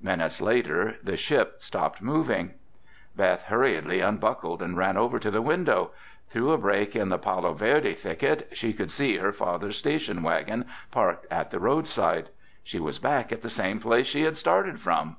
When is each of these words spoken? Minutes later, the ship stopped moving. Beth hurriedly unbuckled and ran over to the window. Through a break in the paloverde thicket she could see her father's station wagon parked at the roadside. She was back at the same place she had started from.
Minutes 0.00 0.40
later, 0.40 0.94
the 1.02 1.16
ship 1.16 1.60
stopped 1.60 2.00
moving. 2.00 2.54
Beth 3.16 3.42
hurriedly 3.46 3.98
unbuckled 3.98 4.62
and 4.62 4.76
ran 4.76 4.96
over 4.96 5.18
to 5.18 5.28
the 5.28 5.42
window. 5.42 5.90
Through 6.30 6.52
a 6.52 6.58
break 6.58 6.94
in 6.94 7.08
the 7.08 7.18
paloverde 7.18 7.94
thicket 7.96 8.48
she 8.52 8.72
could 8.74 8.92
see 8.92 9.16
her 9.16 9.32
father's 9.32 9.76
station 9.76 10.22
wagon 10.22 10.66
parked 10.92 11.26
at 11.32 11.50
the 11.50 11.58
roadside. 11.58 12.28
She 12.62 12.78
was 12.78 13.00
back 13.00 13.32
at 13.32 13.42
the 13.42 13.50
same 13.50 13.80
place 13.80 14.06
she 14.06 14.22
had 14.22 14.36
started 14.36 14.78
from. 14.80 15.16